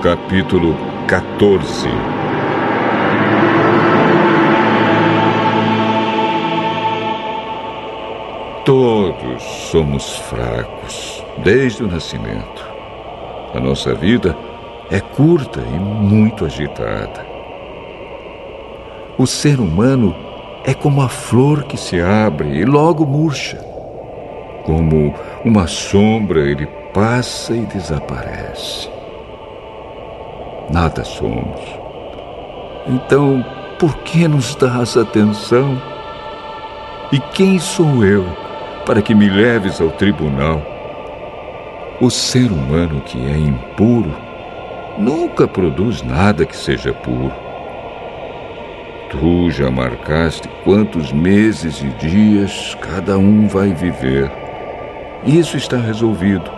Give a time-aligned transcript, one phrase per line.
[0.00, 0.76] Capítulo
[1.08, 1.88] 14
[8.64, 12.64] Todos somos fracos, desde o nascimento.
[13.52, 14.36] A nossa vida
[14.88, 17.26] é curta e muito agitada.
[19.18, 20.14] O ser humano
[20.64, 23.58] é como a flor que se abre e logo murcha.
[24.64, 25.12] Como
[25.44, 28.88] uma sombra, ele passa e desaparece.
[30.70, 31.60] Nada somos.
[32.86, 33.44] Então,
[33.78, 35.78] por que nos dás atenção?
[37.12, 38.24] E quem sou eu
[38.86, 40.62] para que me leves ao tribunal?
[42.00, 44.16] O ser humano que é impuro
[44.96, 47.34] nunca produz nada que seja puro.
[49.10, 54.32] Tu já marcaste quantos meses e dias cada um vai viver.
[55.26, 56.56] Isso está resolvido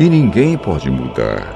[0.00, 1.54] e ninguém pode mudar.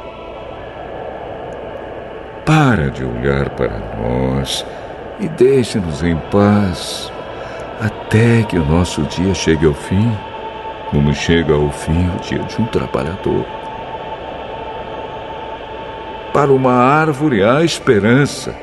[2.45, 4.67] Para de olhar para nós
[5.19, 7.11] e deixe-nos em paz
[7.81, 10.15] até que o nosso dia chegue ao fim,
[10.91, 13.47] como chega ao fim o dia de um trabalhador.
[16.35, 18.55] Para uma árvore há esperança.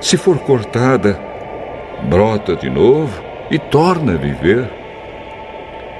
[0.00, 1.18] Se for cortada,
[2.04, 4.83] brota de novo e torna a viver.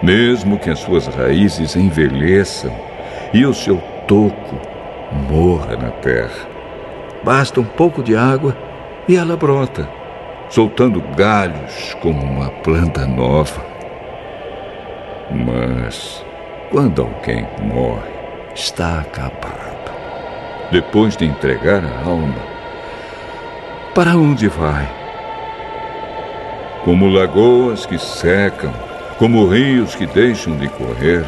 [0.02, 2.74] Mesmo que as suas raízes envelheçam
[3.32, 4.60] e o seu toco
[5.30, 6.48] morra na terra,
[7.22, 8.56] basta um pouco de água
[9.08, 9.88] e ela brota
[10.48, 13.60] soltando galhos como uma planta nova.
[15.30, 16.24] Mas
[16.70, 18.12] quando alguém morre,
[18.54, 19.92] está acabado.
[20.70, 22.42] Depois de entregar a alma,
[23.94, 24.88] para onde vai?
[26.84, 28.72] Como lagoas que secam,
[29.18, 31.24] como rios que deixam de correr,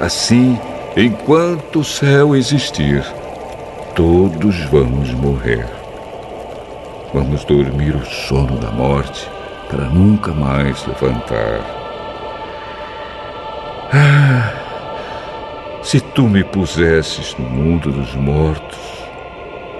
[0.00, 0.58] assim,
[0.96, 3.04] enquanto o céu existir,
[3.94, 5.66] todos vamos morrer.
[7.14, 9.28] Vamos dormir o sono da morte
[9.70, 11.60] para nunca mais levantar.
[13.92, 14.52] Ah,
[15.82, 18.78] se tu me pusesses no mundo dos mortos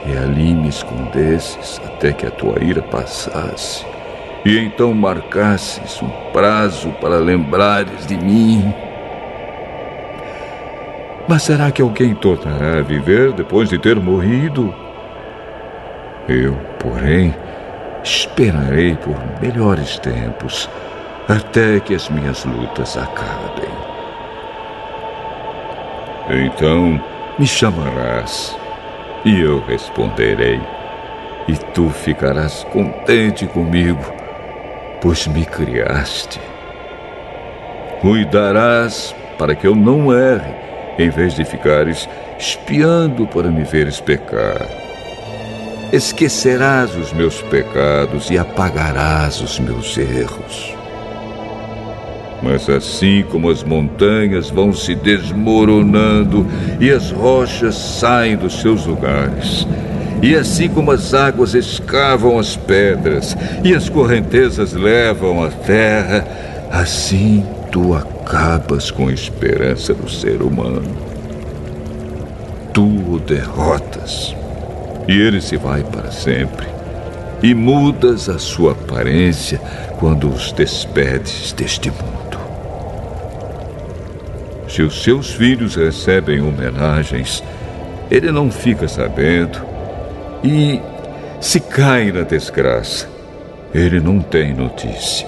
[0.04, 3.86] e ali me escondesses até que a tua ira passasse,
[4.44, 8.74] e então marcasses um prazo para lembrares de mim.
[11.28, 14.74] Mas será que alguém tornará a viver depois de ter morrido?
[16.28, 17.34] Eu, porém,
[18.02, 20.68] esperarei por melhores tempos
[21.28, 23.70] até que as minhas lutas acabem.
[26.28, 27.00] Então
[27.38, 28.56] me chamarás
[29.24, 30.60] e eu responderei,
[31.46, 34.21] e tu ficarás contente comigo,
[35.02, 36.40] pois me criaste.
[38.00, 40.54] Cuidarás para que eu não erre,
[40.98, 42.08] em vez de ficares
[42.38, 44.66] espiando para me veres pecar
[45.92, 50.74] esquecerás os meus pecados e apagarás os meus erros.
[52.42, 56.46] Mas assim como as montanhas vão se desmoronando
[56.80, 59.66] e as rochas saem dos seus lugares,
[60.22, 66.24] e assim como as águas escavam as pedras e as correntezas levam a terra,
[66.70, 70.96] assim tu acabas com a esperança do ser humano.
[72.72, 74.34] Tu o derrotas
[75.08, 76.68] e ele se vai para sempre.
[77.42, 79.60] E mudas a sua aparência
[79.98, 82.38] quando os despedes deste mundo.
[84.68, 87.42] Se os seus filhos recebem homenagens,
[88.08, 89.71] ele não fica sabendo.
[90.44, 90.80] E
[91.40, 93.08] se cai na desgraça,
[93.72, 95.26] ele não tem notícia.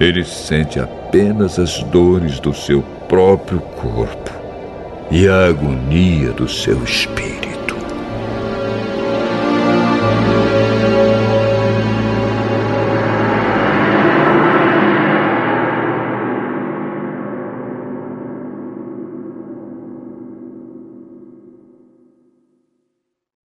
[0.00, 4.30] Ele sente apenas as dores do seu próprio corpo
[5.10, 7.45] e a agonia do seu espírito.